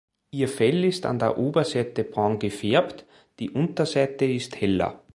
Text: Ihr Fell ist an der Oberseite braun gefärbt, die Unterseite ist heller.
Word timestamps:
Ihr 0.31 0.47
Fell 0.47 0.83
ist 0.85 1.05
an 1.05 1.19
der 1.19 1.37
Oberseite 1.37 2.03
braun 2.03 2.39
gefärbt, 2.39 3.05
die 3.37 3.51
Unterseite 3.51 4.25
ist 4.25 4.59
heller. 4.59 4.99